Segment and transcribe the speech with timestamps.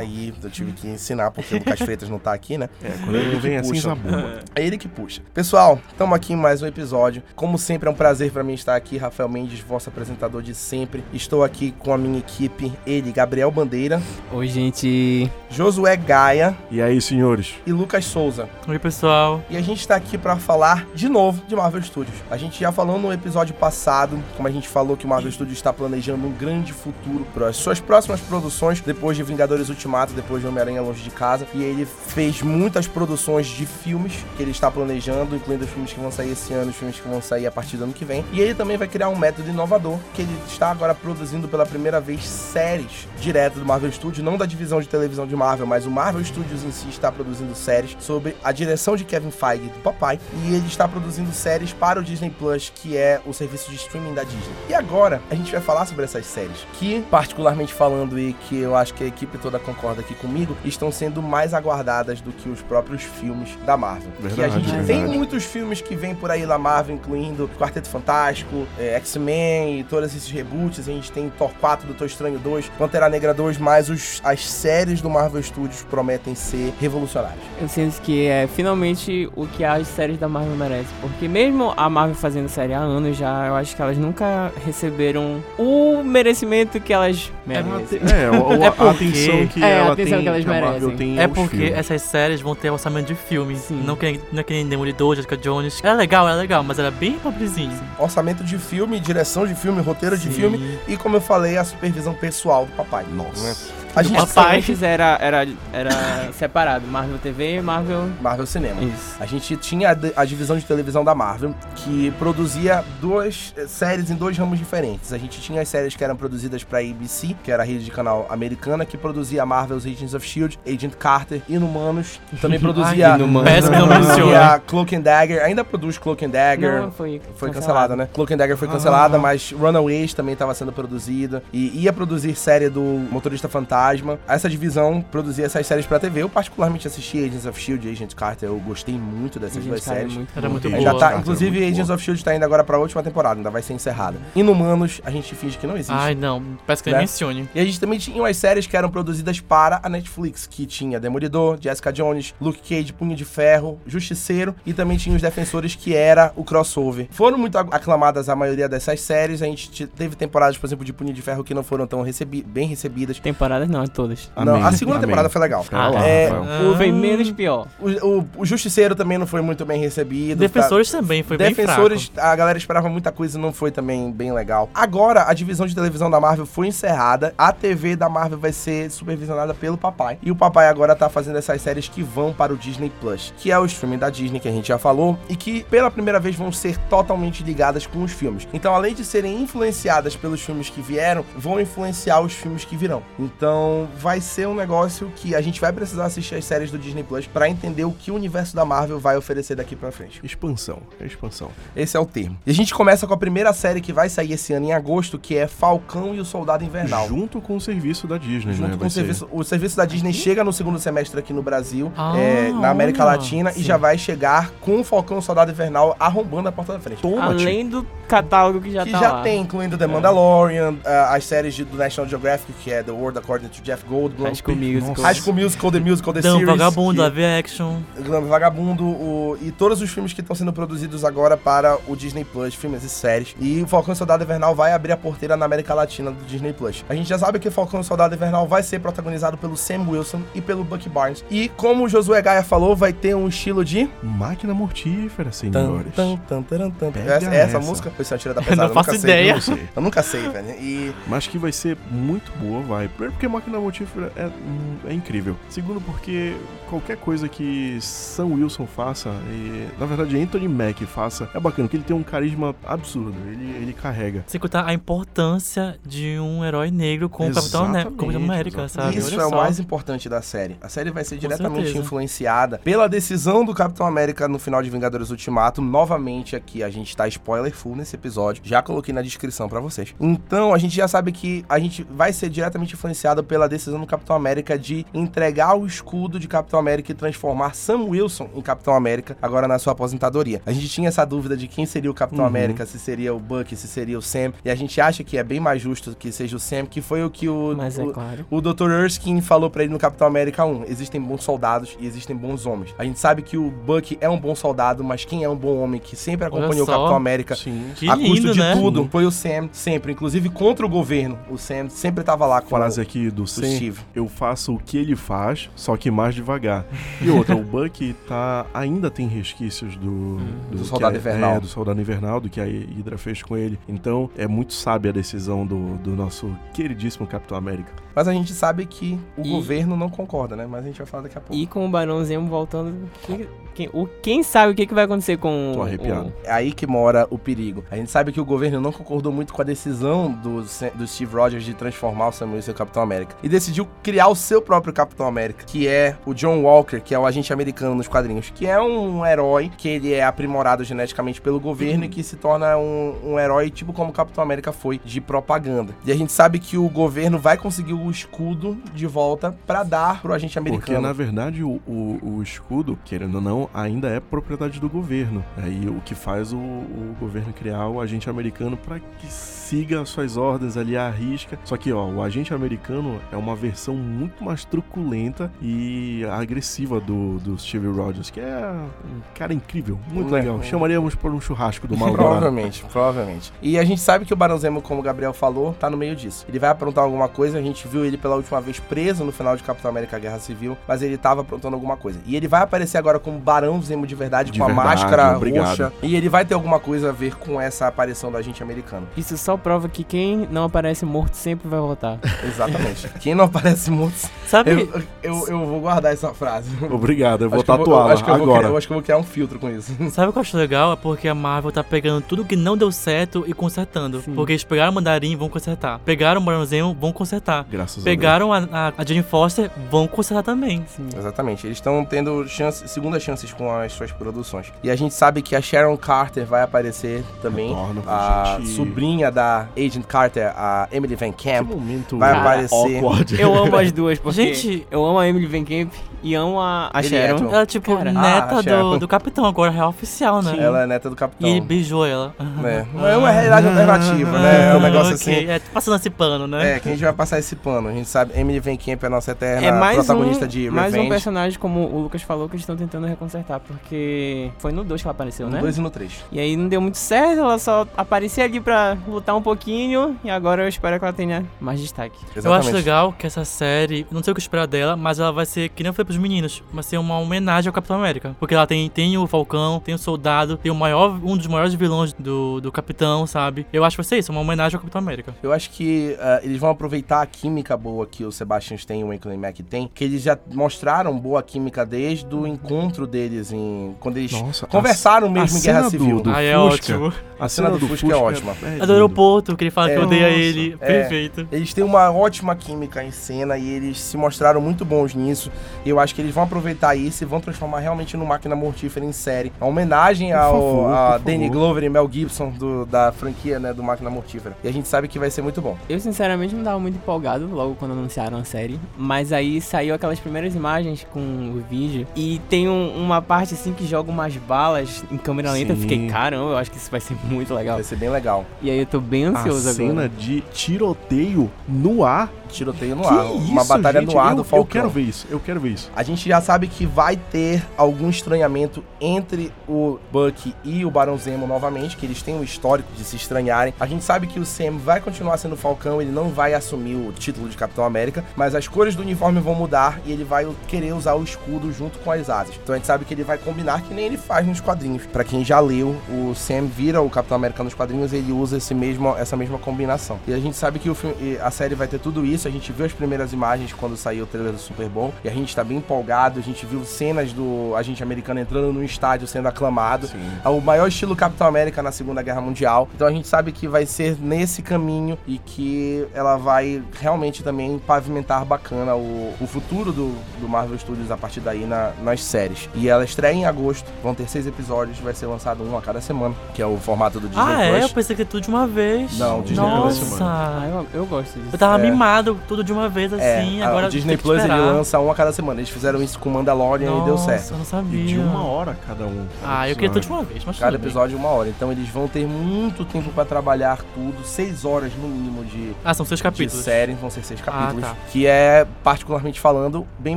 [0.00, 2.68] Aí eu tive que ensinar porque o Lucas Freitas não tá aqui, né?
[2.82, 3.88] É, quando ele não vem assim, puxa.
[3.88, 4.40] zabumba.
[4.54, 5.22] É ele que puxa.
[5.34, 7.22] Pessoal, estamos aqui em mais um episódio.
[7.34, 8.96] Como sempre, é um prazer para mim estar aqui.
[8.96, 11.04] Rafael Mendes, vosso apresentador de sempre.
[11.12, 14.00] Estou aqui com a minha equipe, ele, Gabriel Bandeira,
[14.32, 15.30] Oi, gente.
[15.50, 17.54] Josué Gaia E aí, senhores?
[17.66, 18.48] e Lucas Souza.
[18.66, 19.42] Oi, pessoal.
[19.50, 22.16] E a gente tá aqui pra falar de novo de Marvel Studios.
[22.30, 25.58] A gente já falou no episódio passado, como a gente falou que o Marvel Studios
[25.58, 30.42] está planejando um grande futuro para as suas próximas produções, depois de Vingadores Ultimato, depois
[30.42, 31.46] de Homem-Aranha Longe de Casa.
[31.54, 36.00] E ele fez muitas produções de filmes que ele está planejando, incluindo os filmes que
[36.00, 38.24] vão sair esse ano, os filmes que vão sair a partir do ano que vem.
[38.32, 42.00] E ele também vai criar um método inovador, que ele está agora produzindo pela primeira
[42.00, 45.90] vez séries direto do Marvel Studios, não da divisão de televisão de Marvel, mas o
[45.90, 50.18] Marvel Studios em si está produzindo séries sobre a direção de Kevin Feige do papai,
[50.44, 54.14] e ele está produzindo séries para o Disney Plus, que é o serviço de streaming
[54.14, 54.54] da Disney.
[54.68, 58.76] E agora a gente vai falar sobre essas séries, que particularmente falando e que eu
[58.76, 62.60] acho que a equipe toda concorda aqui comigo, estão sendo mais aguardadas do que os
[62.62, 64.10] próprios filmes da Marvel.
[64.20, 64.86] que a Verdade, gente verdade.
[64.86, 69.84] tem muitos filmes que vêm por aí da Marvel, incluindo Quarteto Fantástico, é, X-Men e
[69.84, 70.80] todos esses reboots.
[70.80, 75.00] A gente tem Thor 4, Doutor Estranho 2, Pantera Negra 2, mas os, as séries
[75.00, 77.40] do Marvel Studios prometem ser revolucionárias.
[77.60, 80.86] Eu sinto que é finalmente o que as séries da Marvel merecem.
[81.00, 85.42] Porque mesmo a Marvel fazendo série há anos já, eu acho que elas nunca receberam
[85.58, 88.00] o merecimento que elas merecem.
[88.10, 90.44] É, o- o- É a porque- atenção que É, a ela atenção tem, que elas
[90.44, 90.96] Marvel merecem.
[90.96, 91.74] tem É porque filmes.
[91.74, 93.56] essas séries vão ter orçamento de filme.
[93.56, 93.82] Sim.
[93.84, 95.80] Não que, não é que nem Demolidor, Jessica Jones.
[95.82, 97.72] Era legal, era legal, mas era bem pobrezinho.
[97.98, 100.30] Orçamento de filme, direção de filme, roteiro de Sim.
[100.32, 103.04] filme e, como eu falei, a supervisão pessoal do papai.
[103.12, 103.68] Nossa.
[103.94, 104.64] A gente papai.
[104.82, 108.08] Era, era, era separado, Marvel TV e Marvel...
[108.20, 108.82] Marvel Cinema.
[108.82, 109.16] Isso.
[109.18, 114.10] A gente tinha a, a divisão de televisão da Marvel, que produzia duas eh, séries
[114.10, 115.12] em dois ramos diferentes.
[115.12, 117.90] A gente tinha as séries que eram produzidas para ABC, que era a rede de
[117.90, 122.20] canal americana, que produzia Marvel's Agents of S.H.I.E.L.D., Agent Carter, Inumanos.
[122.40, 123.12] Também produzia...
[123.12, 123.68] Ai, Inumanos.
[123.68, 124.58] Produzia menciona.
[124.60, 125.42] Cloak and Dagger.
[125.42, 126.82] Ainda produz Cloak and Dagger.
[126.82, 128.08] Não, foi, Foi cancelada, né?
[128.12, 131.42] Cloak and Dagger foi cancelada, mas Runaways também estava sendo produzida.
[131.52, 132.80] E ia produzir série do
[133.10, 133.48] Motorista
[133.80, 134.18] Fantasma.
[134.28, 136.22] Essa divisão produzia essas séries pra TV.
[136.22, 137.88] Eu particularmente assisti Agents of S.H.I.E.L.D.
[137.88, 138.48] e Agents Carter.
[138.48, 140.14] Eu gostei muito dessas Gente, duas é séries.
[140.14, 140.92] muito Era muito Agent boa.
[140.92, 141.94] Já tá, Carter, inclusive, muito Agents boa.
[141.96, 142.24] of S.H.I.E.L.D.
[142.24, 144.18] tá indo agora pra última temporada, ainda vai ser encerrada.
[144.34, 145.92] Inumanos, a gente finge que não existe.
[145.92, 146.42] Ai, não.
[146.66, 146.98] Parece que Né?
[146.98, 147.48] mencione.
[147.54, 151.00] E a gente também tinha umas séries que eram produzidas para a Netflix, que tinha
[151.00, 155.94] Demolidor, Jessica Jones, Luke Cage, Punho de Ferro, Justiceiro e também tinha os Defensores, que
[155.94, 157.08] era o crossover.
[157.10, 160.84] Foram muito ac- aclamadas a maioria dessas séries, a gente te- teve temporadas, por exemplo,
[160.84, 163.18] de Punho de Ferro que não foram tão recebi bem recebidas.
[163.20, 164.30] Temporadas não, é todas.
[164.36, 165.06] Não, Amém, a segunda amém.
[165.08, 165.64] temporada foi legal.
[165.70, 166.30] Lá, É,
[166.70, 167.66] o, Foi menos pior.
[167.80, 167.88] o,
[168.18, 170.38] o- o Justiceiro também não foi muito bem recebido.
[170.38, 170.40] tá?
[170.46, 172.28] Defensores também, foi Defensores, bem fraco.
[172.32, 174.68] a galera esperava muita coisa e não foi também bem legal.
[174.74, 177.34] Agora, a divisão de televisão da Marvel foi encerrada.
[177.38, 180.18] A TV da Marvel vai ser supervisionada pelo papai.
[180.22, 183.50] E o papai agora tá fazendo essas séries que vão para o Disney Plus, que
[183.52, 186.34] é o streaming da Disney que a gente já falou e que pela primeira vez
[186.36, 188.48] vão ser totalmente ligadas com os filmes.
[188.52, 193.02] Então, além de serem influenciadas pelos filmes que vieram, vão influenciar os filmes que virão.
[193.18, 193.59] Então,
[193.96, 197.26] vai ser um negócio que a gente vai precisar assistir as séries do Disney Plus
[197.26, 200.20] para entender o que o universo da Marvel vai oferecer daqui para frente.
[200.24, 201.50] Expansão, é expansão.
[201.74, 202.36] Esse é o termo.
[202.46, 205.18] E a gente começa com a primeira série que vai sair esse ano em agosto,
[205.18, 207.08] que é Falcão e o Soldado Invernal.
[207.08, 208.76] Junto com o serviço da Disney, Junto né?
[208.76, 211.92] com o ser- serviço, o serviço da Disney chega no segundo semestre aqui no Brasil,
[211.96, 213.12] Ah, é, na América olha.
[213.16, 213.62] Latina, e Sim.
[213.62, 217.00] já vai chegar com o Falcão e o Soldado Invernal arrombando a porta da frente.
[217.20, 219.22] Além do catálogo que já que tá já lá.
[219.22, 223.48] tem, incluindo The Mandalorian, ah, as séries do National Geographic, que é The World According
[223.62, 225.04] Jeff Goldblum, High School Musical.
[225.04, 226.48] High School Musical, The Musical, The Dão Series.
[226.58, 227.80] Vagabundo, Live Action.
[228.04, 232.24] Glam Vagabundo o- e todos os filmes que estão sendo produzidos agora para o Disney
[232.24, 233.34] Plus, filmes e séries.
[233.40, 236.24] E o Falcão e o Soldado Invernal vai abrir a porteira na América Latina do
[236.26, 236.84] Disney Plus.
[236.88, 239.56] A gente já sabe que o Falcão e o Soldado Invernal vai ser protagonizado pelo
[239.56, 241.24] Sam Wilson e pelo Bucky Barnes.
[241.30, 243.88] E como o Josué Gaia falou, vai ter um estilo de.
[244.02, 245.94] Máquina mortífera, Tan, senhores.
[245.94, 246.90] tan, tan, taran, tan.
[246.92, 247.60] Pega Essa, essa essa.
[247.60, 248.68] música foi uma tira da Eu pesada.
[248.68, 249.10] não faço nunca sei.
[249.10, 249.30] ideia.
[249.30, 249.68] Eu não sei.
[249.76, 250.50] Eu nunca sei, velho.
[250.60, 252.88] E Mas que vai ser muito boa, vai.
[252.88, 255.34] Primeiro porque Máquina Mortífera é, hum, é incrível.
[255.48, 256.36] Segundo porque
[256.68, 261.78] qualquer coisa que Sam Wilson faça, e, na verdade Anthony Mack faça, é bacana, porque
[261.78, 263.14] ele tem um carisma absurdo.
[263.26, 264.22] Ele, ele carrega.
[264.26, 267.86] Sem contar a importância de um herói negro com o Capitão, né?
[267.96, 268.98] Com América, sabe?
[268.98, 270.56] Isso Olha é o mais importante da série.
[270.60, 271.78] A série vai ser diretamente certeza.
[271.78, 275.62] influenciada pela decisão do Capitão América no final de Vingadores Ultimato.
[275.62, 278.42] Novamente aqui, a gente tá spoiler full nesse episódio.
[278.44, 279.94] Já coloquei na descrição pra vocês.
[279.98, 283.86] Então, a gente já sabe que a gente vai ser diretamente influenciada pela decisão do
[283.86, 288.74] Capitão América de entregar o escudo de Capitão América e transformar Sam Wilson em Capitão
[288.74, 290.42] América, agora na sua aposentadoria.
[290.44, 292.26] A gente tinha essa dúvida de quem seria o Capitão Uhum.
[292.26, 295.22] América, se seria o Bucky, se seria o Sam, e a gente acha que é
[295.22, 297.92] bem mais justo que seja o Sam, que foi o que o, Mas é o,
[297.92, 298.26] claro.
[298.28, 298.68] o Dr.
[298.82, 302.74] Erskine falou pra ele no Capitão América 1: existem bons soldados e existem bons homens.
[302.76, 305.56] A gente sabe que o Bucky é um bom soldado, mas quem é um bom
[305.58, 306.66] homem que sempre acompanhou o.
[306.66, 307.66] Capitão América Sim.
[307.76, 308.54] Que a custo lindo, de né?
[308.56, 311.16] tudo foi o Sam, sempre, inclusive contra o governo.
[311.30, 313.80] O Sam sempre tava lá com Frase o, do o Sam, Steve.
[313.94, 316.64] eu faço o que ele faz, só que mais devagar.
[317.00, 320.16] E outra, o Bucky tá, ainda tem resquícios do,
[320.50, 321.36] Do que Soldado a- Invernal.
[321.36, 323.58] É, do Soldado Invernal, do que a Hydra fez com ele.
[323.68, 327.72] Então, é muito sábia a decisão do, do nosso queridíssimo Capitão América.
[328.00, 330.46] Mas a gente sabe que o E- governo não concorda, né?
[330.48, 331.34] Mas a gente vai falar daqui a pouco.
[331.34, 334.84] E com o Barão Zemo voltando, quem, quem, o, quem sabe o que, que vai
[334.84, 336.10] acontecer com Tô o- arrepiado.
[336.24, 337.62] É aí que mora o perigo.
[337.70, 340.40] A gente sabe que o governo não concordou muito com a decisão do,
[340.74, 343.14] do Steve Rogers de transformar o Samuel em seu Capitão América.
[343.22, 346.98] E decidiu criar o seu próprio Capitão América, que é o John Walker, que é
[346.98, 351.38] o agente americano nos quadrinhos, que é um herói que ele é aprimorado geneticamente pelo
[351.38, 355.02] governo e que se torna um, um herói tipo como o Capitão América foi, de
[355.02, 355.74] propaganda.
[355.84, 360.00] E a gente sabe que o governo vai conseguir o escudo de volta pra dar
[360.00, 360.80] pro agente Porque, americano.
[360.80, 365.24] na verdade, o, o, o escudo, querendo ou não, ainda é propriedade do governo.
[365.36, 369.06] Aí o que faz o, o governo criar o agente americano para que
[369.50, 371.36] siga as suas ordens ali à risca.
[371.44, 377.18] Só que, ó, o agente americano é uma versão muito mais truculenta e agressiva do,
[377.18, 378.48] do Steve Rogers, que é
[378.84, 380.20] um cara incrível, muito É.
[380.20, 380.40] legal.
[380.42, 383.32] Chamaríamos por um churrasco do mal Provavelmente, provavelmente.
[383.42, 385.96] E a gente sabe que o Barão Zemo, como o Gabriel falou, tá no meio
[385.96, 386.24] disso.
[386.28, 389.36] Ele vai aprontar alguma coisa, a gente viu ele pela última vez preso no final
[389.36, 391.98] de Capitão América Guerra Civil, mas ele tava aprontando alguma coisa.
[392.06, 395.16] E ele vai aparecer agora como Barão Zemo de verdade, De com a verdade, máscara
[395.16, 395.48] obrigado.
[395.48, 395.72] roxa.
[395.82, 398.86] E ele vai ter alguma coisa a ver com essa aparição do agente americano.
[398.96, 401.98] Isso só prova que quem não aparece morto sempre vai voltar.
[402.24, 402.88] Exatamente.
[403.00, 404.08] Quem não aparece morto.
[404.26, 404.50] Sabe?
[404.52, 406.50] Eu, eu, eu vou guardar essa frase.
[406.70, 408.38] Obrigado, eu vou Acho que eu tatuá-la acho que eu vou agora.
[408.40, 409.74] criar- eu acho que eu vou criar um filtro com isso.
[409.90, 410.72] Sabe o que eu acho legal?
[410.72, 414.00] É porque a Marvel tá pegando tudo que não deu certo e consertando.
[414.02, 414.14] Sim.
[414.14, 415.78] Porque eles pegaram o Mandarim, vão consertar.
[415.80, 417.44] Pegaram o Baronzemo, vão consertar.
[417.50, 420.64] Graças Pegaram a, a, a Jane Foster, vão consertar também.
[420.68, 420.88] Sim.
[420.96, 424.52] Exatamente, eles estão tendo chance, segundas chances com as suas produções.
[424.62, 427.48] E a gente sabe que a Sharon Carter vai aparecer também.
[427.48, 428.50] Retorna, A gente.
[428.50, 431.48] sobrinha da Agent Carter, a Emily Van Camp.
[431.48, 432.54] Que momento vai aparecer.
[432.78, 433.20] awkward.
[433.20, 435.72] Eu amo as duas, porque Gente- eu amo a Emily Van Camp
[436.02, 437.28] e amo a, a Sharon.
[437.28, 437.32] é.
[437.32, 438.70] Ela é tipo Cara, ah, neta Sharon.
[438.72, 440.36] do, do capitão, agora real oficial, né?
[440.38, 441.28] Ela é neta do Capitão.
[441.28, 442.14] E ele beijou ela.
[442.44, 444.50] É, é uma realidade alternativa, né?
[444.52, 445.14] É um negócio ok.
[445.14, 445.30] assim.
[445.30, 446.56] É, passando esse pano, né?
[446.56, 447.68] É, que a gente vai passar esse pano.
[447.68, 450.50] A gente sabe, Emily Van Camp é a nossa eterna É mais protagonista um, de
[450.50, 450.88] mais um Revenge.
[450.90, 454.86] personagem, como o Lucas falou, que eles estão tentando reconsertar, porque foi no 2 que
[454.86, 455.40] ela apareceu, no né?
[455.40, 455.92] 2 e no 3.
[456.12, 460.10] E aí não deu muito certo, ela só aparecia ali pra lutar um pouquinho, e
[460.10, 461.98] agora eu espero que ela tenha mais destaque.
[462.22, 465.26] Eu acho legal que essa série, não sei o que esperar dela, mas ela vai
[465.26, 468.14] ser, que nem falei pros meninos, vai ser uma homenagem ao Capitão América.
[468.20, 471.52] Porque ela tem, tem o Falcão, tem o Soldado, tem o maior, um dos maiores
[471.54, 473.44] vilões do, do Capitão, sabe?
[473.52, 475.14] Eu acho que vai ser isso, uma homenagem ao Capitão América.
[475.22, 478.84] Eu acho que ah, eles vão aproveitar a química boa que o Sebastian Stan e
[478.84, 483.74] o Anthony Mack tem, que eles já mostraram boa química desde o encontro deles em
[483.80, 486.00] quando eles Nossa, conversaram a mesmo em cena Guerra do- Civil.
[486.00, 486.54] do Ah, é Fusca.
[486.78, 486.92] ótimo.
[487.18, 488.34] A cena do Fusca é ótima.
[488.60, 489.74] A do aeroporto, que ele fala É.
[489.76, 490.18] que odeia Nossa.
[490.20, 490.56] ele.
[490.60, 490.66] É.
[490.66, 491.28] Perfeito.
[491.30, 495.30] Eles têm uma ótima química em cena e eles se mostraram muito bons nisso.
[495.64, 498.84] E eu acho que eles vão aproveitar isso e vão transformar realmente no Máquina Mortífera
[498.84, 499.32] em série.
[499.40, 501.32] Uma homenagem ao favor, a Danny favor.
[501.40, 504.36] Glover e Mel Gibson do- da franquia né, do Máquina Mortífera.
[504.44, 505.56] E a gente sabe que vai ser muito bom.
[505.68, 509.98] Eu sinceramente não tava muito empolgado logo quando anunciaram a série, mas aí saiu aquelas
[509.98, 514.84] primeiras imagens com o vídeo e tem um- uma parte assim que joga umas balas
[514.90, 515.52] em câmera lenta.
[515.52, 515.62] Eu Sim.
[515.62, 517.54] fiquei, caramba, eu acho que isso vai ser muito legal.
[517.56, 518.24] Vai ser bem legal.
[518.42, 519.88] E aí eu tô bem A ansioso cena agora.
[519.88, 522.10] de tiroteio no ar.
[522.28, 523.04] Tiroteio no que ar.
[523.06, 523.92] uma isso, batalha gente?
[523.92, 524.40] no ar eu, do Falcão.
[524.42, 525.69] Eu quero ver isso, eu quero ver isso.
[525.74, 530.96] A gente já sabe que vai ter algum estranhamento entre o Bucky e o Barão
[530.98, 533.54] Zemo novamente, que eles têm um histórico de se estranharem.
[533.58, 536.92] A gente sabe que o Sam vai continuar sendo Falcão, ele não vai assumir o
[536.92, 540.72] título de Capitão América, mas as cores do uniforme vão mudar e ele vai querer
[540.72, 542.34] usar o escudo junto com as asas.
[542.42, 544.86] Então a gente sabe que ele vai combinar que nem ele faz nos quadrinhos.
[544.86, 548.54] Pra quem já leu, o Sam vira o Capitão América nos quadrinhos, ele usa esse
[548.54, 549.98] mesmo, essa mesma combinação.
[550.06, 552.26] E a gente sabe que filme, a série vai ter tudo isso.
[552.26, 555.12] A gente viu as primeiras imagens quando saiu o trailer do Super Bowl e a
[555.12, 556.18] gente tá bem empolgado.
[556.18, 559.88] A gente viu cenas do agente americano entrando no estádio sendo aclamado.
[560.24, 562.68] É o maior estilo Capitão América na Segunda Guerra Mundial.
[562.74, 567.58] Então a gente sabe que vai ser nesse caminho e que ela vai realmente também
[567.58, 572.48] pavimentar bacana o, o futuro do, do Marvel Studios a partir daí na- nas séries.
[572.54, 575.80] E ela estreia em agosto, vão ter seis episódios, vai ser lançado um a cada
[575.80, 577.48] semana, que é o formato do Disney Ah, é?
[577.56, 577.72] Eu Plus.
[577.72, 578.98] pensei que tudo de uma vez.
[578.98, 580.04] Não, Disney Plus Nossa.
[580.04, 581.30] Ah, eu, eu gosto disso.
[581.32, 581.70] Eu tava É.
[581.70, 584.94] mimado tudo de uma vez assim, É, agora o Disney Plus ele lança um a
[584.94, 585.40] cada semana.
[585.40, 587.30] Eles fizeram isso com Mandalorian e deu Nossa, certo.
[587.32, 587.84] eu não E sabia.
[587.86, 589.06] de uma hora cada um.
[589.24, 590.68] Ah, eu queria tudo de uma vez, mas Cada tudo bem.
[590.68, 591.28] episódio uma hora.
[591.28, 594.04] Então eles vão ter muito tempo pra trabalhar tudo.
[594.04, 596.44] Seis horas no mínimo de, Ah, são seis de capítulos.
[596.44, 596.72] série.
[596.74, 597.62] Vão ser seis capítulos.
[597.64, 597.76] tá.
[597.90, 599.96] Que é, particularmente falando, bem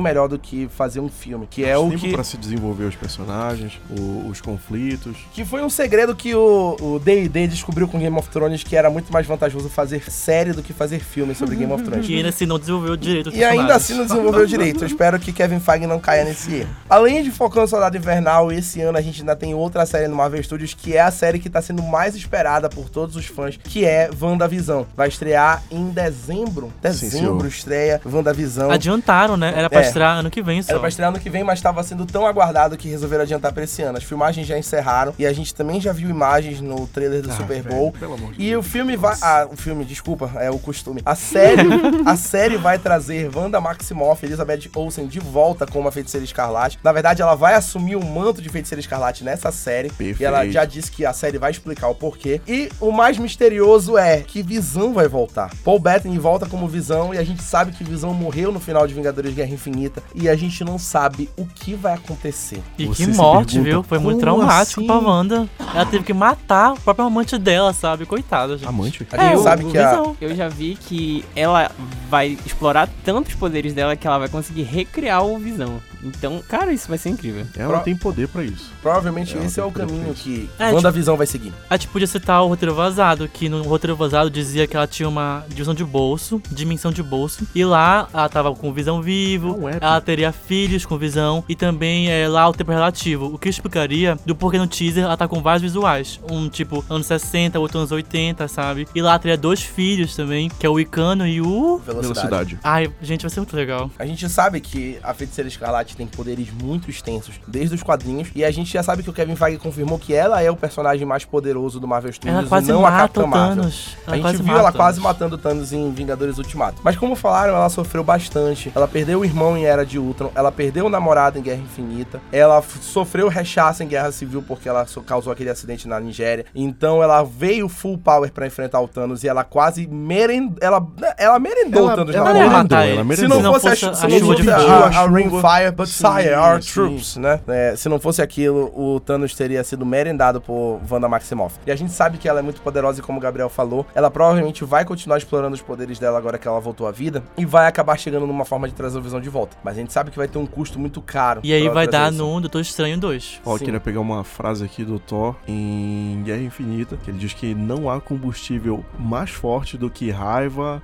[0.00, 1.46] melhor do que fazer um filme.
[1.50, 2.12] Que é o tempo que...
[2.12, 5.16] pra se desenvolver os personagens, o- os conflitos.
[5.32, 9.12] Que foi um segredo que o D&D descobriu com Game of Thrones, que era muito
[9.12, 12.06] mais vantajoso fazer série do que fazer filme sobre Game of Thrones.
[12.06, 14.82] Que ainda assim não desenvolveu direito os E ainda assim não desenvolveu direito.
[14.84, 16.70] Eu espero que Kevin Feige não caia nesse erro.
[16.88, 20.16] Além de Falcão e Soldado Invernal, esse ano a gente ainda tem outra série no
[20.16, 23.58] Marvel Studios, que é a série que tá sendo mais esperada por todos os fãs,
[23.62, 24.86] que é WandaVisão.
[24.96, 26.68] Vai estrear em dezembro.
[26.68, 27.46] Sim, Dezembro senhor.
[27.46, 28.70] estreia WandaVisão.
[28.70, 29.52] Adiantaram, né?
[29.54, 29.86] Era pra É.
[29.86, 30.72] estrear ano que vem só.
[30.72, 33.64] Era pra estrear ano que vem, mas estava sendo tão aguardado que resolveram adiantar pra
[33.64, 33.98] esse ano.
[33.98, 37.34] As filmagens já encerraram e a gente também já viu imagens no trailer do Ah,
[37.36, 37.92] Super velho, Bowl.
[37.92, 38.64] pelo amor de E Deus.
[38.64, 39.14] o filme vai.
[39.20, 41.02] Ah, o filme, desculpa, é o costume.
[41.04, 41.68] A série,
[42.06, 46.78] a série vai trazer Wanda Maximoff, Elizabeth Olsen de volta como a feiticeira escarlate.
[46.82, 49.88] Na verdade, ela vai assumir o manto de feiticeira escarlate nessa série.
[49.88, 50.20] Perfeito.
[50.22, 52.40] E ela já disse que a série vai explicar o porquê.
[52.46, 55.50] E o mais misterioso é que Visão vai voltar.
[55.64, 58.94] Paul Bettany volta como Visão e a gente sabe que Visão morreu no final de
[58.94, 60.02] Vingadores Guerra Infinita.
[60.14, 62.62] E a gente não sabe o que vai acontecer.
[62.78, 63.82] E Você que morte, pergunta, viu?
[63.82, 64.86] Foi muito traumático assim?
[64.86, 65.48] pra Wanda.
[65.74, 68.06] Ela teve que matar o próprio amante dela, sabe?
[68.06, 68.68] Coitada, gente.
[68.68, 69.06] Amante?
[69.12, 70.16] A gente É, sabe o que a, Visão.
[70.20, 71.70] Eu já vi que ela
[72.08, 75.80] vai explorar tanto os poderes dela que ela vai conseguir recriar o Visão.
[76.02, 77.46] Então, cara, isso vai ser incrível.
[77.56, 78.70] Ela Pro- tem poder pra isso.
[78.82, 81.52] provavelmente Ela esse é o caminho que É, tipo- WandaVisão vai seguir.
[81.70, 85.08] A gente podia citar o roteiro vazado, que no roteiro vazado dizia que ela tinha
[85.08, 89.64] uma divisão de bolso, dimensão de bolso, e lá ela tava com visão vivo, É
[89.64, 93.48] um ela teria filhos com visão, e também é, lá o tempo relativo, o que
[93.48, 97.78] explicaria do porquê no teaser ela tá com vários visuais, um tipo anos 60, outro
[97.78, 98.86] anos 80, sabe?
[98.94, 101.78] E lá teria dois filhos também, que é o Icano e o...
[101.84, 102.58] Velocidade.
[102.62, 103.90] Ai, gente, vai ser muito legal.
[103.98, 108.44] A gente sabe que a Feiticeira Escarlate tem poderes muito extensos, desde os quadrinhos, e
[108.44, 111.24] a gente já sabe que o Kevin Feige confirmou que ela é o personagem mais
[111.24, 113.56] poderoso do Marvel Studios Ela quase e não a Capitã o Marvel.
[113.56, 113.96] Thanos.
[114.06, 116.80] A gente viu ela o quase matando Thanos em Vingadores Ultimato.
[116.82, 118.72] Mas como falaram, ela sofreu bastante.
[118.74, 122.20] Ela perdeu o irmão em Era de Ultron, ela perdeu o namorado em Guerra Infinita,
[122.32, 126.46] ela sofreu rechaço em Guerra Civil porque ela so- causou aquele acidente na Nigéria.
[126.54, 130.56] Então ela veio full power pra enfrentar o Thanos e ela quase merendou.
[130.60, 130.86] Ela,
[131.18, 132.48] ela merendou o Ela, Thanos ela na mão.
[132.50, 132.96] merendou, ela ele.
[132.96, 133.42] Se merendou.
[133.42, 134.93] não, fosse, a, a chuva a, fogo.
[134.94, 135.40] A, a chuva.
[135.42, 136.72] Rainfire, but Sim, sire our sim.
[136.72, 137.40] troops, né?
[137.46, 141.56] É, se não fosse aquilo, o Thanos teria sido merendado por Wanda Maximoff.
[141.66, 144.10] E a gente sabe que ela é muito poderosa e como o Gabriel falou, ela
[144.10, 147.66] provavelmente vai continuar explorando os poderes dela agora que ela voltou à vida e vai
[147.66, 149.56] acabar chegando numa forma de trazer o Visão de volta.
[149.62, 151.40] Mas a gente sabe que vai ter um custo muito caro.
[151.44, 152.22] E aí vai dar isso.
[152.22, 153.40] no Doutor Estranho 2.
[153.44, 157.32] Ó, eu queria pegar uma frase aqui do Thor em Guerra Infinita, que ele diz
[157.32, 160.82] que não há combustível mais forte do que raiva,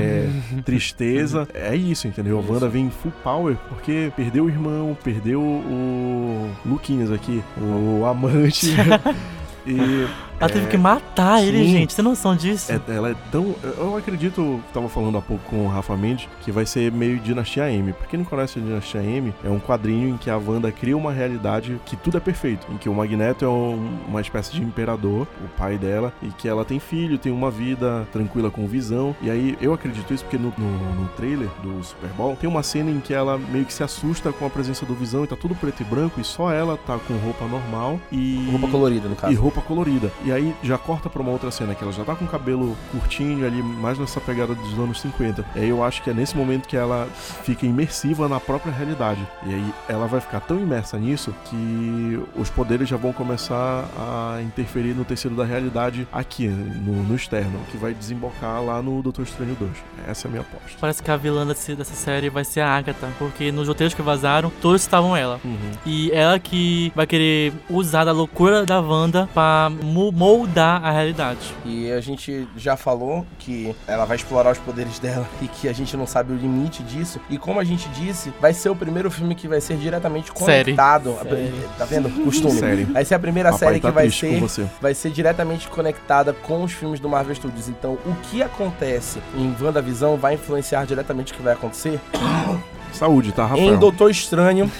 [0.00, 0.28] é,
[0.62, 1.48] tristeza.
[1.54, 2.38] É isso, entendeu?
[2.38, 8.74] A Wanda vem full power porque perdeu o irmão, perdeu o Luquinhas aqui, o amante.
[9.66, 10.06] e
[10.38, 11.70] Ela teve que matar ele, sim.
[11.72, 11.92] gente.
[11.92, 12.70] Você tem noção disso?
[12.72, 13.54] é- ela é tão.
[13.78, 17.70] Eu acredito, tava falando há pouco com o Rafa Mendes, que vai ser meio Dinastia
[17.70, 17.92] M.
[17.92, 20.96] Pra quem não conhece a Dinastia M, é um quadrinho em que a Wanda cria
[20.96, 22.66] uma realidade que tudo é perfeito.
[22.70, 26.48] Em que o Magneto é um- uma espécie de imperador, o pai dela, e que
[26.48, 29.16] ela tem filho, tem uma vida tranquila com visão.
[29.22, 32.62] E aí eu acredito isso porque no, no, no trailer do Super Bowl tem uma
[32.62, 35.36] cena em que ela meio que se assusta com a presença do visão e tá
[35.36, 38.46] tudo preto e branco, e só ela tá com roupa normal e.
[38.50, 39.40] Roupa colorida, no E caso.
[39.40, 40.10] roupa colorida.
[40.26, 42.76] E aí já corta pra uma outra cena que ela já tá com o cabelo
[42.90, 45.44] curtinho ali, mais nessa pegada dos anos 50.
[45.54, 47.08] E aí eu acho que é nesse momento que ela
[47.44, 49.20] fica imersiva na própria realidade.
[49.46, 54.42] E aí ela vai ficar tão imersa nisso que os poderes já vão começar a
[54.42, 59.22] interferir no tecido da realidade aqui, no, no externo, que vai desembocar lá no Doutor
[59.22, 59.70] Estranho 2.
[60.08, 60.76] Essa é a minha aposta.
[60.80, 64.02] Parece que a vilã desse- dessa série vai ser a Agatha, porque nos roteiros que
[64.02, 65.40] vazaram, todos estavam ela.
[65.44, 65.56] Uhum.
[65.86, 71.54] E ela que vai querer usar da loucura da Wanda pra mo- moldar a realidade.
[71.62, 75.74] E a gente já falou que ela vai explorar os poderes dela e que a
[75.74, 77.20] gente não sabe o limite disso.
[77.28, 81.18] E como a gente disse, vai ser o primeiro filme que vai ser diretamente conectado.
[81.22, 81.52] Série.
[81.76, 82.08] Tá vendo?
[82.24, 82.58] Costume.
[82.58, 82.84] Série.
[82.84, 86.32] Vai ser a primeira Papai série tá que vai triste ser vai ser diretamente conectada
[86.32, 87.68] com os filmes do Marvel Studios.
[87.68, 92.00] Então, o que acontece em WandaVisão vai influenciar diretamente o que vai acontecer
[92.92, 93.74] Saúde, tá, Rafael?
[93.74, 94.70] em Doutor Estranho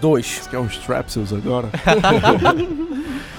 [0.00, 0.26] 2.
[0.26, 1.68] Você quer uns Strapsils agora?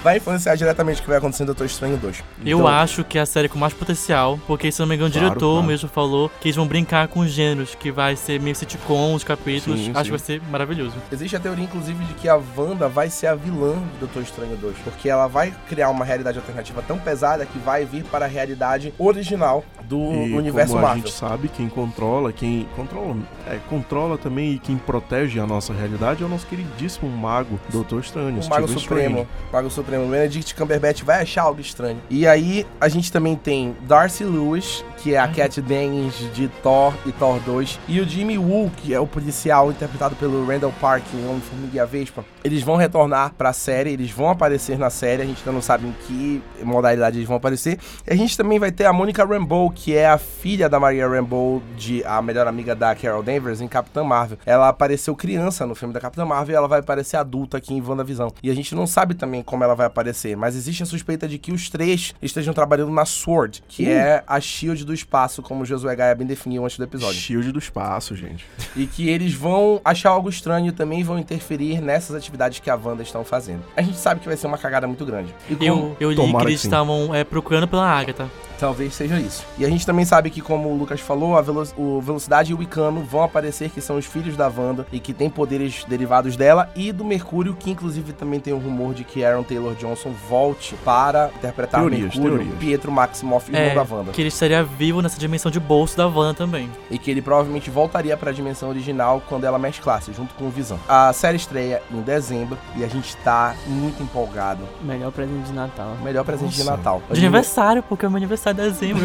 [0.02, 2.22] vai influenciar diretamente o que vai acontecer em Doutor Estranho 2.
[2.44, 5.08] Eu Então, acho que é a série com mais potencial, porque se não me engano,
[5.10, 5.66] o Claro, diretor claro.
[5.66, 9.24] mesmo falou que eles vão brincar com os gêneros, que vai ser meio sitcom, os
[9.24, 9.80] capítulos.
[9.80, 10.04] Sim, acho sim.
[10.04, 10.94] que vai ser maravilhoso.
[11.10, 14.56] Existe a teoria, inclusive, de que a Wanda vai ser a vilã de Doutor Estranho
[14.56, 14.76] 2.
[14.84, 18.92] Porque ela vai criar uma realidade alternativa tão pesada que vai vir para a realidade
[18.98, 21.06] original do E universo como a Marvel.
[21.06, 23.16] gente sabe, quem controla, quem controla,
[23.46, 28.00] é, controla também e quem protege a nossa realidade é o nosso queridíssimo mago, Doutor
[28.00, 29.28] Estranho, O Mago Supremo, Strange.
[29.52, 32.00] Mago Supremo, Benedict Cumberbatch vai achar algo estranho.
[32.08, 36.94] E aí, a gente também tem Darcy Lewis, que é a Cat Dennings de Thor
[37.04, 41.02] e Thor 2, e o Jimmy Woo, que é o policial interpretado pelo Randall Park
[41.12, 42.24] em Homem-Formiga e a Vespa.
[42.44, 45.88] Eles vão retornar pra série, eles vão aparecer na série, a gente ainda não sabe
[45.88, 47.78] em que modalidade eles vão aparecer.
[48.06, 51.08] E a gente também vai ter a Monica Rambeau, que é a filha da Maria
[51.08, 54.38] Rambeau, de, a melhor amiga da Carol Danvers em Capitã Marvel.
[54.46, 57.82] Ela apareceu criança no filme da Capitã Marvel e ela vai aparecer adulta aqui em
[57.82, 58.32] WandaVisão.
[58.42, 61.38] E a gente não sabe também como ela vai aparecer, mas existe a suspeita de
[61.38, 65.66] que os três estejam trabalhando na SWORD, que é a SHIELD do espaço, como o
[65.66, 67.18] Josué Gaia bem definiu antes do episódio.
[67.20, 68.44] Shield do espaço, gente.
[68.74, 72.74] E que eles vão achar algo estranho e também vão interferir nessas atividades que a
[72.74, 73.62] Wanda estão fazendo.
[73.76, 75.34] A gente sabe que vai ser uma cagada muito grande.
[75.50, 78.30] E como- Eu, eu li Tomara que eles estavam é, procurando pela Agatha.
[78.58, 79.44] Talvez seja isso.
[79.58, 82.54] E a gente também sabe que, como o Lucas falou, a Velo o Velocidade e
[82.54, 86.36] o Icano vão aparecer, que são os filhos da Wanda e que têm poderes derivados
[86.36, 90.12] dela, e do Mercúrio, que inclusive também tem um rumor de que Aaron Taylor Johnson
[90.28, 92.58] volte para interpretar Teorias, Mercúrio, teorias.
[92.58, 94.12] Pietro Maximoff, irmão É, da Wanda.
[94.12, 96.70] que ele estaria vivo nessa dimensão de bolso da Wanda também.
[96.90, 100.50] E que ele provavelmente voltaria para a dimensão original quando ela mesclasse, junto com o
[100.50, 100.78] Visão.
[100.88, 104.60] A série estreia em dezembro e a gente tá muito empolgado.
[104.82, 105.96] Melhor presente de Natal.
[106.02, 106.76] Melhor presente de Nossa.
[106.76, 107.02] Natal.
[107.10, 109.02] De aniversário, porque é meu aniversário em dezembro.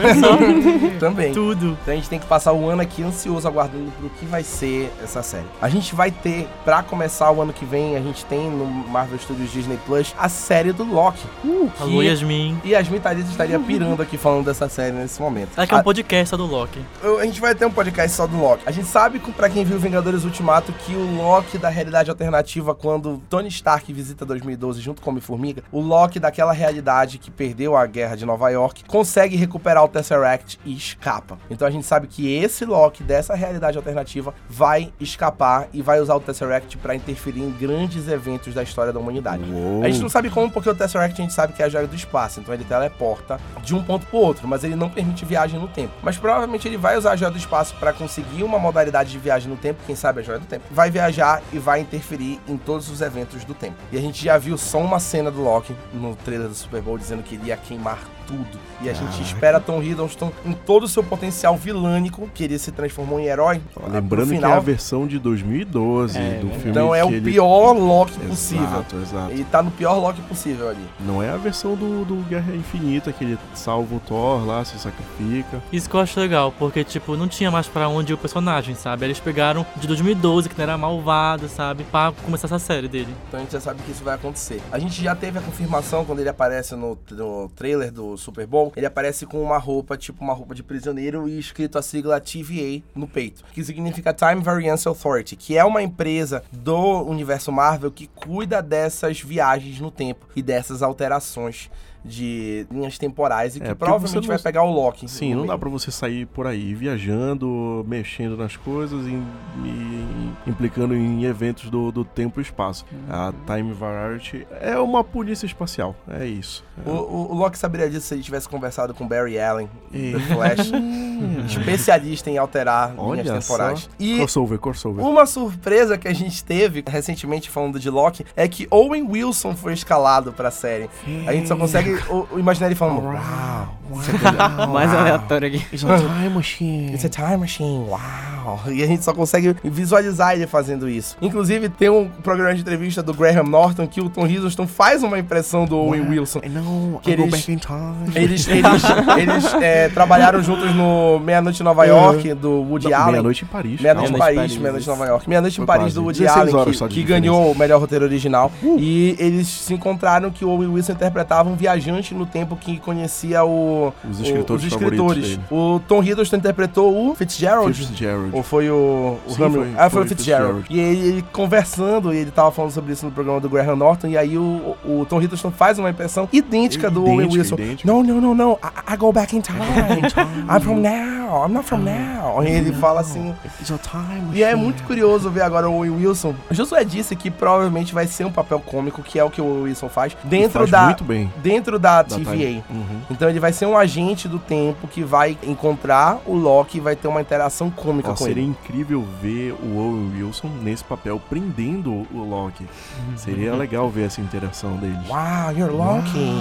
[1.00, 1.34] Também.
[1.34, 1.78] Tudo.
[1.82, 4.92] Então a gente tem que passar o ano aqui ansioso aguardando pro que vai ser
[5.04, 5.46] essa série.
[5.62, 9.20] A gente vai ter, pra começar o ano que vem, a gente tem no Marvel
[9.20, 11.26] Studios Disney Plus a série do Loki.
[11.44, 12.60] Uh, que- Alô, Yasmin.
[12.64, 15.50] E Yasmin Thalita estaria pirando aqui falando dessa série nesse momento.
[15.56, 16.80] Ela quer um A- podcast só do Loki.
[17.20, 18.64] a gente vai ter um podcast só do Loki.
[18.66, 23.22] A gente sabe, pra quem viu Vingadores Ultimato, que o Loki da realidade alternativa, quando
[23.30, 28.16] Tony Stark visita 2012 junto com Homem-Formiga, o Loki daquela realidade que perdeu a guerra
[28.16, 31.38] de Nova York, consegue recuperar o Tesseract e escapa.
[31.50, 36.16] Então a gente sabe que esse Loki dessa realidade alternativa vai escapar e vai usar
[36.16, 39.44] o Tesseract pra interferir em grandes eventos da história da humanidade.
[39.50, 39.84] Uou.
[39.84, 41.88] A gente não sabe como, porque o Tesseract a gente sabe que é a joia
[41.88, 45.60] do espaço, então ele teleporta de um ponto pro outro, mas ele não permite viagem
[45.60, 45.94] no tempo.
[46.02, 49.50] Mas provavelmente ele vai usar a joia do espaço pra conseguir uma modalidade de viagem
[49.50, 50.66] no tempo, quem sabe a joia do tempo.
[50.72, 53.76] Vai viajar e vai interferir em todos os eventos do tempo.
[53.92, 56.98] E a gente já viu só uma cena do Loki no trailer do Super Bowl
[56.98, 58.60] dizendo que ele ia queimar tudo.
[58.82, 62.72] E a gente espera Tom Hiddleston em todo o seu potencial vilânico, que ele se
[62.74, 63.62] transformou em herói.
[63.90, 66.54] Lembrando que é a versão de 2012 É, do verdade.
[66.58, 68.66] filme Então é o ele- pior Loki possível.
[68.66, 69.32] Exato, exato.
[69.32, 70.86] Ele tá no pior Loki possível ali.
[71.00, 74.78] Não é a versão do, do Guerra Infinita que ele salva o Thor lá, se
[74.78, 75.62] sacrifica.
[75.72, 78.76] Isso que eu acho legal, porque, tipo, não tinha mais pra onde ir o personagem,
[78.76, 79.06] sabe?
[79.06, 81.84] Eles pegaram de 2012, que não era malvado, sabe?
[81.86, 83.14] Pra começar essa série dele.
[83.28, 84.62] Então a gente já sabe que isso vai acontecer.
[84.72, 88.72] A gente já teve a confirmação quando ele aparece no, no trailer do Super Bowl.
[88.76, 92.82] Ele aparece com uma roupa, tipo uma roupa de prisioneiro, e escrito a sigla TVA
[92.96, 93.44] no peito.
[93.54, 99.22] Que significa Time Variance Authority, que é uma empresa do universo Marvel que cuida dessas
[99.22, 101.70] viagens no tempo e dessas alterações
[102.04, 105.08] de linhas temporais e que É, provavelmente você não- vai pegar o Loki.
[105.10, 109.22] Sim, não dá pra você sair por aí viajando, mexendo nas coisas e,
[109.66, 112.86] e implicando em eventos do, do tempo e espaço.
[113.10, 116.64] A Time Variety é uma polícia espacial, é isso.
[116.86, 120.20] O, o, o Loki saberia disso se ele tivesse conversado com Barry Allen, E- The
[120.34, 120.72] Flash,
[121.48, 123.54] especialista em alterar Olha linhas só.
[123.54, 123.90] temporais.
[124.00, 125.06] E Crossover, crossover.
[125.06, 129.74] Uma surpresa que a gente teve recentemente falando de Loki é que Owen Wilson foi
[129.74, 130.90] escalado pra série.
[131.28, 133.68] A gente só consegue o, o imaginar ele falando: Uau,
[134.72, 135.66] Mais aleatório aqui.
[135.74, 136.94] It's a time machine.
[136.94, 138.62] It's a time machine, uau.
[138.68, 141.18] E a gente só consegue visualizar ele fazendo isso.
[141.22, 145.20] Inclusive, tem um programa de entrevista do Graham Norton que o Tom Hiddleston faz uma
[145.20, 146.40] impressão do Owen Wilson.
[146.44, 147.78] I know, Que eles- back in time.
[148.16, 148.84] Eles, eles,
[149.18, 153.12] eles é, trabalharam juntos no Meia-Noite em Nova York, do Woody Não, Allen.
[153.14, 153.82] Meia-noite em Paris.
[153.82, 154.18] Meia-Noite em calma.
[154.18, 154.90] Meia-Noite em Paris, Paris, Meia-Noite em.
[154.90, 155.30] Nova York.
[155.30, 158.52] Meia-Noite em Foi Paris do Woody 16 Allen, que, que ganhou o melhor roteiro original.
[158.64, 163.44] E eles se encontraram que o Owen Wilson interpretava um viajante no tempo que conhecia
[163.44, 165.40] o o, Os o- escritores os favoritos escritores.
[165.52, 167.74] O Tom Hiddleston interpretou o Fitzgerald.
[167.74, 168.30] Fitzgerald.
[168.34, 170.62] Ou foi o, o Sim, Hamil- foi- Ah, foi, foi o Fitzgerald.
[170.64, 170.68] Fitzgerald.
[170.70, 174.08] E ele, ele conversando, e ele tava falando sobre isso no programa do Graham Norton,
[174.08, 177.56] e aí o, o, o Tom Hiddleston faz uma impressão idêntica do Owen Idêntica, Wilson.
[177.56, 177.92] idêntica.
[177.92, 179.58] No, no, no, no, I, I go back in time.
[180.50, 182.44] I'm from now, I'm not from now.
[182.44, 183.34] E ele fala assim...
[183.60, 186.34] It's a time E é muito curioso ver agora o Owen Wilson.
[186.50, 189.46] O Josué disse que provavelmente vai ser um papel cômico, que é o que o
[189.46, 190.86] Owen Wilson faz, dentro faz da...
[190.86, 191.32] muito bem.
[191.42, 192.64] Dentro da, da TVA.
[192.70, 193.02] Uhum.
[193.10, 196.96] Então ele vai ser um agente do tempo que vai encontrar o Loki e vai
[196.96, 198.52] ter uma interação cômica Nossa, com seria ele.
[198.52, 202.64] incrível ver o Owen Wilson nesse papel, prendendo o Loki.
[202.64, 203.18] Uhum.
[203.18, 205.08] Seria legal ver essa interação deles.
[205.08, 206.34] Wow, you're Loki.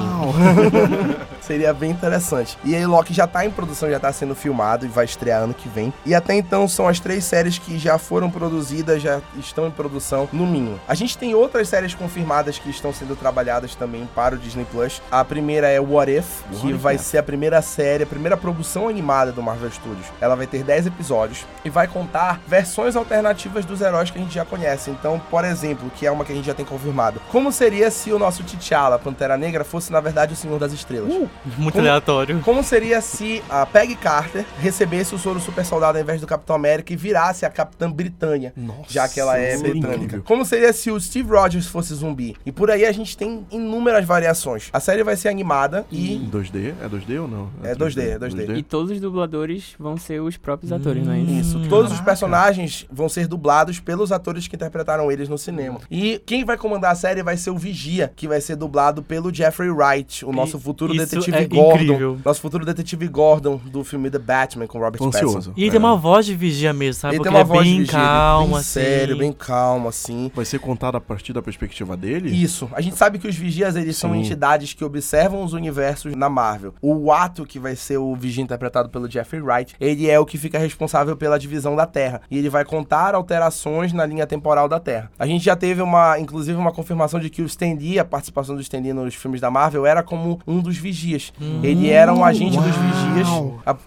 [1.41, 2.59] Seria bem interessante.
[2.65, 5.55] E aí, Loki já tá em produção, já tá sendo filmado e vai estrear ano
[5.55, 5.93] que vem.
[6.05, 10.29] E até então são as três séries que já foram produzidas, já estão em produção,
[10.33, 10.81] no mínimo.
[10.89, 15.01] A gente tem outras séries confirmadas que estão sendo trabalhadas também para o Disney Plus.
[15.11, 17.03] A primeira é What If, que What vai If?
[17.17, 20.07] Ser a primeira série, a primeira produção animada do Marvel Studios.
[20.21, 24.35] Ela vai ter 10 episódios e vai contar versões alternativas dos heróis que a gente
[24.35, 24.91] já conhece.
[24.91, 27.21] Então, por exemplo, que é uma que a gente já tem confirmado.
[27.33, 31.09] Como seria se o nosso T'Challa, Pantera Negra, fosse na verdade o Senhor das Estrelas?
[31.57, 32.41] Muito Como- aleatório.
[32.41, 36.55] Como seria se a Peggy Carter recebesse o soro super soldado ao invés do Capitão
[36.57, 38.53] América e virasse a Capitã Britânia?
[38.57, 39.95] Nossa, já que ela é britânica.
[39.97, 40.23] incrível.
[40.25, 42.37] Como seria se o Steve Rogers fosse zumbi?
[42.45, 44.69] E por aí a gente tem inúmeras variações.
[44.73, 46.75] A série vai ser animada Em e 2D?
[46.83, 47.49] É 2D ou não?
[47.63, 48.57] É 2D, é 2D.
[48.59, 51.33] E todos os dubladores vão ser os próprios atores, não é isso?
[51.37, 55.81] Isso, Hum, todos os personagens vão ser dublados pelos atores que interpretaram eles no cinema.
[55.91, 59.33] E quem vai comandar a série vai ser o Vigia, que vai ser dublado pelo
[59.33, 61.83] Jeffrey Wright, o nosso E futuro isso detetive é Gordon.
[61.85, 62.19] incrível.
[62.25, 65.27] Nosso futuro detetive Gordon do filme The Batman com Robert Tô Pattinson.
[65.39, 65.53] ansioso.
[65.57, 65.71] E ele É.
[65.73, 67.15] tem uma voz de vigia mesmo, sabe?
[67.15, 68.65] Ele Porque tem uma ele é voz bem de vigia, calmo, bem assim.
[68.71, 70.31] sério, bem calmo, assim.
[70.35, 72.31] Vai ser contado a partir da perspectiva dele?
[72.31, 72.69] Isso.
[72.73, 74.21] A gente sabe que os vigias, eles são Sim.
[74.21, 76.75] entidades que observam os universos na Marvel.
[76.81, 80.39] O Ato, que vai ser o vigia interpretado pelo Jeffrey Wright, ele é o que
[80.39, 82.21] fica responsável pela divisão da Terra.
[82.31, 85.11] E ele vai contar alterações na linha temporal da Terra.
[85.19, 88.55] A gente já teve uma, inclusive, uma confirmação de que o Stan Lee, a participação
[88.55, 91.33] do Stan Lee nos filmes da Marvel, era como um dos vigias.
[91.63, 93.29] ele era um agente dos vigias.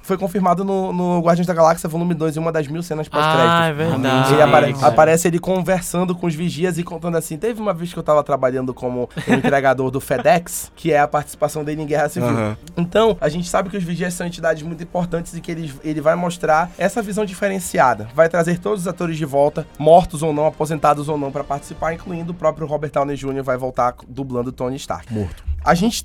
[0.02, 3.50] Foi confirmado no, no Guardiões da Galáxia, volume 2, em uma das mil cenas pós-créditos.
[3.50, 4.34] Ah, é verdade.
[4.34, 7.38] Ele apare- aparece ele conversando com os vigias e contando assim.
[7.38, 11.08] Teve uma vez que eu tava trabalhando como um entregador do FedEx, que é a
[11.08, 12.30] participação dele em Guerra Civil.
[12.30, 12.58] Aham.
[12.78, 16.02] Então, a gente sabe que os vigias são entidades muito importantes e que ele, ele
[16.02, 18.10] vai mostrar essa visão diferenciada.
[18.14, 21.94] Vai trazer todos os atores de volta, mortos ou não, aposentados ou não, pra participar,
[21.94, 23.44] incluindo o próprio Robert Downey Jr.
[23.44, 25.14] vai voltar dublando Tony Stark.
[25.14, 25.44] Morto.
[25.70, 26.04] A gente.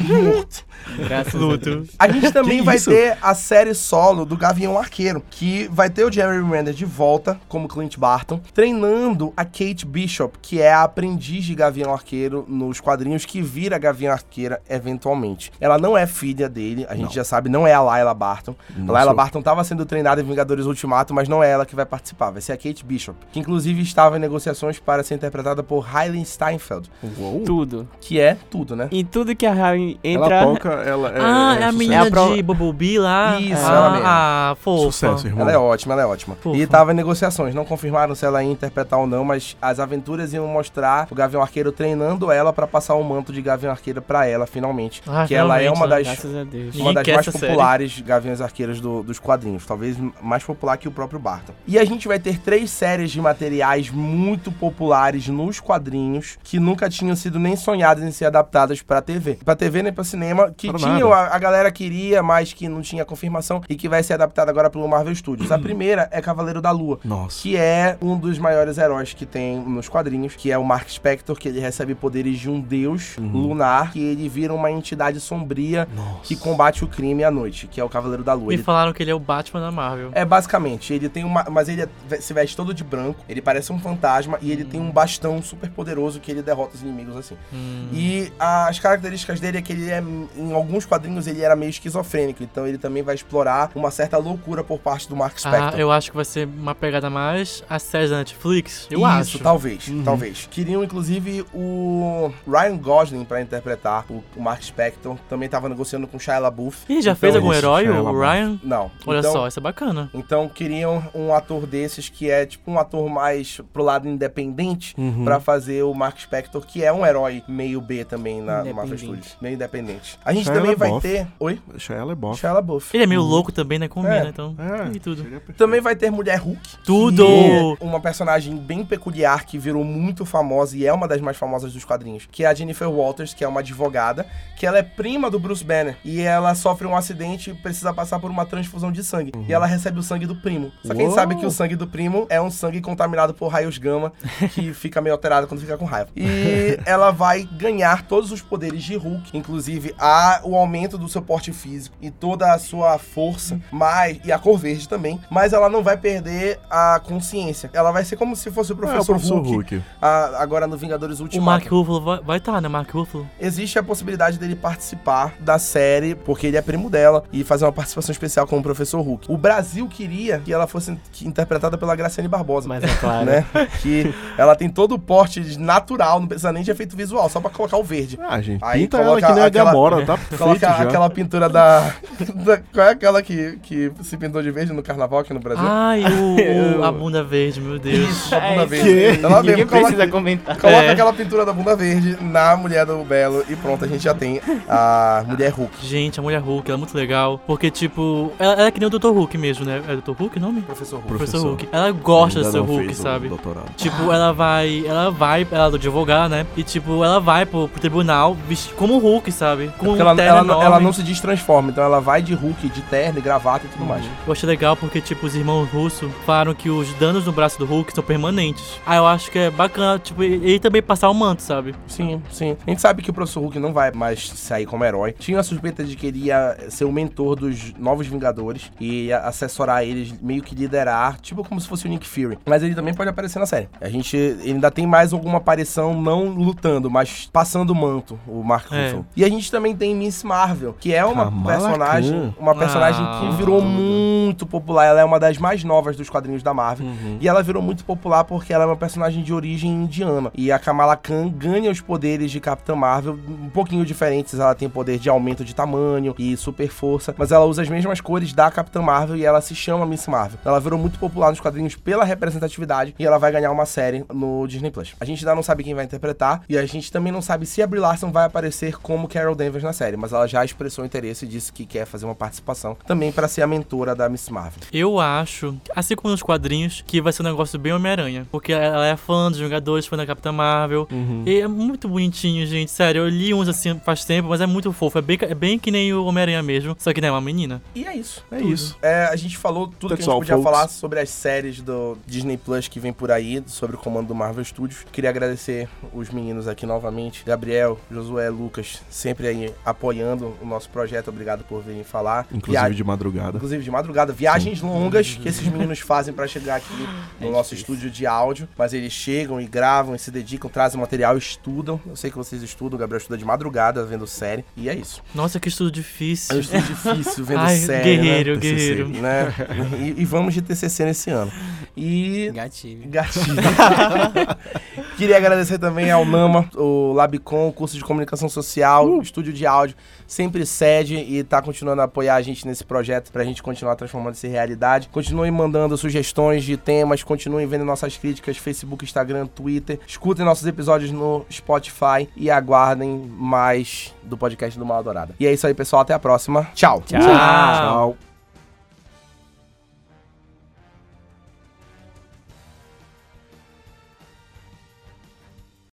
[0.00, 0.64] Morto.
[1.06, 1.64] Graças a Luto.
[1.64, 1.90] Deus.
[1.96, 2.90] A gente também Que vai isso?
[2.90, 7.40] ter a série solo do Gavião Arqueiro, que vai ter o Jeremy Renner de volta,
[7.48, 12.80] como Clint Barton, treinando a Kate Bishop, que é a aprendiz de Gavião Arqueiro nos
[12.80, 15.52] quadrinhos, que vira Gavião Arqueira eventualmente.
[15.60, 17.12] Ela não é filha dele, a gente Não.
[17.12, 18.56] já sabe, não é a Layla Barton.
[18.76, 19.16] Não a Layla sou.
[19.16, 22.42] Barton estava sendo treinada em Vingadores Ultimato, mas não é ela que vai participar, vai
[22.42, 26.90] ser a Kate Bishop, que inclusive estava em negociações para ser interpretada por Hailey Steinfeld,
[27.18, 27.42] Uou.
[27.44, 27.88] Tudo.
[28.00, 28.88] que é tudo, né?
[28.90, 30.36] E tudo que a Harry entra.
[30.36, 31.20] Ela toca, ela é.
[31.20, 31.78] ah, é, a sucesso.
[31.78, 33.40] menina É a pro- de Bumblebee lá.
[33.40, 34.06] Isso, ah, ela mesma.
[34.08, 34.82] Ah, fofa.
[34.84, 35.42] Sucesso, irmão.
[35.42, 36.36] Ela é ótima, ela é ótima.
[36.40, 36.56] Fofa.
[36.56, 40.32] E tava em negociações, não confirmaram se ela ia interpretar ou não, mas as aventuras
[40.32, 44.26] iam mostrar o Gavião Arqueiro treinando ela pra passar o manto de Gavião Arqueiro pra
[44.26, 45.02] ela, finalmente.
[45.06, 45.96] Ah, que ela é uma né?
[45.96, 46.74] das, Graças a Deus.
[46.76, 47.46] uma das mais essa série.
[47.52, 49.64] populares Gaviões Arqueiros do- dos quadrinhos.
[49.66, 51.52] Talvez mais popular que o próprio Barton.
[51.66, 56.88] E a gente vai ter três séries de materiais muito populares nos quadrinhos que nunca
[56.90, 59.38] tinham sido nem sonhadas em ser adaptadas pra TV.
[59.44, 61.30] Pra TV nem pra cinema, que Para tinham, nada.
[61.30, 64.68] a, a galera queria, mas que não tinha confirmação e que vai ser adaptada agora
[64.70, 65.50] pelo Marvel Studios.
[65.52, 66.98] A primeira é Cavaleiro da Lua.
[67.04, 67.40] Nossa.
[67.42, 71.36] Que é um dos maiores heróis que tem nos quadrinhos, que é o Mark Spector,
[71.38, 73.26] que ele recebe poderes de um deus Uhum.
[73.48, 76.20] lunar, que ele vira uma entidade sombria Nossa.
[76.22, 78.48] que combate o crime à noite, que é o Cavaleiro da Lua.
[78.48, 80.10] Me Ele- falaram que ele é o Batman da Marvel.
[80.12, 81.44] É basicamente, ele tem uma.
[81.50, 84.80] Mas ele é- se veste todo de branco, ele parece um fantasma e ele tem
[84.80, 87.36] um bastão super poderoso que ele derrota os inimigos assim.
[87.52, 87.88] Hum.
[87.92, 88.32] E
[88.72, 90.02] as características dele é que ele é.
[90.36, 94.64] Em alguns quadrinhos ele era meio esquizofrênico, então ele também vai explorar uma certa loucura
[94.64, 95.74] por parte do Mark Spector.
[95.74, 98.86] Ah, eu acho que vai ser uma pegada mais a série da Netflix.
[98.90, 99.38] Eu Isso, acho.
[99.38, 100.02] talvez, Uhum.
[100.02, 100.48] talvez.
[100.50, 105.16] Queriam, inclusive, o Ryan Gosling pra interpretar o, o Mark Spector.
[105.28, 106.84] Também tava negociando com Shia LaBeouf.
[106.88, 108.18] Ih, já Então, fez algum herói, Shia o LaBeouf.
[108.26, 108.60] Ryan?
[108.62, 108.90] Não.
[109.06, 110.10] Olha então, só, isso é bacana.
[110.14, 115.24] Então queriam um ator desses que é tipo um ator mais pro lado independente Uhum.
[115.24, 118.94] pra fazer o Mark Spector, que é um herói meio B também na, no Marvel
[118.94, 119.22] Independente.
[119.26, 119.36] Studios.
[119.42, 120.18] Meio independente.
[120.24, 121.26] A gente Shia também vai ter...
[121.38, 121.60] Oi?
[121.78, 122.38] Shia LaBeouf.
[122.40, 122.96] Shia LaBeouf.
[122.96, 123.88] Ele é meio louco também, né?
[123.88, 124.28] Combina, É.
[124.28, 124.54] então.
[124.58, 125.24] É, E tudo.
[125.56, 126.76] Também vai ter Mulher Hulk.
[126.84, 127.24] Tudo!
[127.26, 131.72] é Uma personagem bem peculiar que virou muito famosa e é uma das mais famosas
[131.72, 135.30] dos quadrinhos, que é a Jennifer Walters, que é uma advogada, que ela é prima
[135.30, 135.96] do Bruce Banner.
[136.04, 139.32] E ela sofre um acidente e precisa passar por uma transfusão de sangue.
[139.48, 140.70] E ela recebe o sangue do primo.
[140.82, 141.14] Só que a gente Uou!
[141.14, 144.12] sabe que o sangue do primo é um sangue contaminado por raios gama,
[144.52, 146.10] que fica meio alterado quando fica com raiva.
[146.16, 151.22] E ela vai ganhar todos os poderes de Hulk, inclusive a, o aumento do seu
[151.22, 155.70] porte físico e toda a sua força, mas, e a cor verde também, mas ela
[155.70, 157.70] não vai perder a consciência.
[157.72, 159.82] Ela vai ser como se fosse o É, o professor, professor Hulk, Hulk.
[160.02, 161.46] a- agora no Vingadores O Ultimato.
[161.46, 162.68] Mark Ruffalo vai estar, tá, né?
[162.68, 163.26] Mark Ruffalo.
[163.40, 167.72] Existe a possibilidade dele participar da série, porque ele é primo dela, e fazer uma
[167.72, 169.32] participação especial como o professor Hulk.
[169.32, 172.68] O Brasil queria que ela fosse interpretada pela Graciane Barbosa.
[172.68, 173.24] Mas é claro.
[173.24, 173.46] Né?
[173.80, 177.48] Que ela tem todo o porte natural, não precisa nem de efeito visual, só pra
[177.50, 178.18] colocar o verde.
[178.20, 180.76] Ah, Aí pinta coloca ela que nem aquela- a Gamora, tá Coloca já.
[180.82, 181.80] aquela pintura da,
[182.34, 185.64] da- Qual é aquela que, que se pintou de verde no carnaval aqui no Brasil?
[185.66, 188.08] Ai, o, a bunda verde, meu Deus.
[188.08, 189.24] Isso, a bunda É, verde.
[189.24, 190.56] Ela Ninguém mesmo precisa coloca, comentar.
[190.58, 190.90] coloca É.
[190.90, 194.40] aquela pintura da bunda verde na mulher do Belo e pronto, a gente já tem
[194.68, 195.72] a mulher Hulk.
[195.86, 197.40] Gente, a mulher Hulk, ela é muito legal.
[197.46, 199.08] Porque, tipo, ela, ela é que nem o Dr.
[199.08, 199.82] Hulk mesmo, né?
[199.88, 200.12] É o Dr.
[200.18, 200.62] Hulk o nome?
[200.62, 201.08] Professor Hulk.
[201.08, 201.48] Professor Professor.
[201.48, 201.68] Hulk.
[201.72, 203.28] Ela gosta do seu Hulk, fez o sabe?
[203.28, 203.70] doutorado.
[203.76, 204.84] Tipo, ela vai.
[204.86, 206.46] Ela vai, ela é do advogar, né?
[206.56, 208.31] E tipo, ela vai pro, pro tribunal
[208.76, 209.68] como Hulk, sabe?
[209.78, 210.84] Com Porque um ela, terno ela, não- ela enorme.
[210.86, 214.04] não se destransforma, então ela vai de Hulk, de terno e gravata e tudo mais.
[214.26, 217.64] Eu achei legal porque, tipo, os irmãos russos falaram que os danos no braço do
[217.66, 218.80] Hulk são permanentes.
[218.86, 221.74] Ah, eu acho que é bacana, tipo, ele também passar o manto, sabe?
[221.86, 222.56] Sim, sim.
[222.66, 225.12] A gente sabe que o professor Hulk não vai mais sair como herói.
[225.18, 229.82] Tinha a suspeita de que ele ia ser o mentor dos novos Vingadores e assessorar
[229.84, 232.38] eles, meio que liderar, tipo como se fosse o Nick Fury.
[232.46, 233.68] Mas ele também pode aparecer na série.
[233.80, 238.70] A gente ainda tem mais alguma aparição, não lutando, mas passando o manto, o Mark
[238.72, 238.84] É.
[238.86, 239.06] Ruffalo.
[239.16, 242.34] E a gente também tem Miss Marvel, que é uma Kamala personagem, Khan.
[242.38, 243.20] uma personagem Ah.
[243.20, 244.84] que virou muito popular.
[244.86, 246.86] Ela é uma das mais novas dos quadrinhos da Marvel.
[246.86, 247.18] Uhum.
[247.20, 250.30] E ela virou muito popular porque ela é uma personagem de origem indiana.
[250.34, 254.38] E a Kamala Khan ganha os poderes de Capitã Marvel, um pouquinho diferentes.
[254.38, 258.00] Ela tem poder de aumento de tamanho e super força, mas ela usa as mesmas
[258.00, 260.38] cores da Capitã Marvel e ela se chama Miss Marvel.
[260.44, 264.46] Ela virou muito popular nos quadrinhos pela representatividade e ela vai ganhar uma série no
[264.46, 264.94] Disney Plus.
[265.00, 267.60] A gente ainda não sabe quem vai interpretar e a gente também não sabe se
[267.62, 271.24] a Brie Larson vai aparecer como Carol Danvers na série, mas ela já expressou interesse
[271.24, 274.60] e disse que quer fazer uma participação também para ser a mentora da Miss Marvel.
[274.72, 278.26] Eu acho, assim como nos quadrinhos, que vai ser um negócio bem Homem-Aranha.
[278.30, 280.86] Porque ela é fã dos Vingadores, fã da Capitã Marvel.
[280.90, 281.22] Uhum.
[281.26, 282.70] E é muito bonitinho, gente.
[282.70, 284.98] Sério, eu li uns assim faz tempo, mas é muito fofo.
[284.98, 286.76] É bem, é bem que nem o Homem-Aranha mesmo.
[286.78, 287.62] Só que não é uma menina.
[287.74, 288.24] E é isso.
[288.30, 288.76] É isso.
[288.82, 290.52] É, a gente falou tudo que a That's gente podia folks.
[290.52, 294.14] falar sobre as séries do Disney Plus que vem por aí, sobre o comando do
[294.14, 294.84] Marvel Studios.
[294.92, 301.08] Queria agradecer os meninos aqui novamente, Gabriel, Josué, Lucas, sempre aí apoiando o nosso projeto.
[301.08, 302.26] Obrigado por virem falar.
[302.32, 303.36] Inclusive Via- de madrugada.
[303.36, 306.88] Inclusive de madrugada, viagens longas que esses meninos fazem pra chegar aqui
[307.20, 307.74] no É nosso difícil.
[307.74, 311.80] estúdio de áudio, mas eles chegam e gravam e se dedicam, trazem material, estudam.
[311.86, 315.02] Eu sei que vocês estudam, o Gabriel estuda de madrugada vendo série, e é isso.
[315.14, 316.40] Nossa, que estudo É um difícil.
[316.40, 318.40] estudo difícil vendo Ai, série, guerreiro, né?
[318.40, 318.88] guerreiro.
[318.88, 319.34] né?
[319.80, 321.30] E, e vamos de TCC nesse ano.
[321.76, 322.88] E Gatilho.
[322.88, 323.36] gatilho.
[324.96, 329.46] Queria agradecer também ao Nama, o Labicon, o curso de comunicação social, o estúdio de
[329.46, 333.76] áudio, sempre cede e tá continuando a apoiar a gente nesse projeto pra gente continuar
[333.76, 334.88] transformando isso em realidade.
[334.88, 339.78] Continuem mandando sugestões de temas, continuem vendo nossas críticas, Facebook, Instagram, Twitter.
[339.86, 345.14] Escutem nossos episódios no Spotify e aguardem mais do podcast do Mal Dourada.
[345.18, 345.82] E é isso aí, pessoal.
[345.82, 346.48] Até a próxima.
[346.54, 346.82] Tchau.
[346.86, 347.00] Tchau.
[347.00, 348.11] Tchau.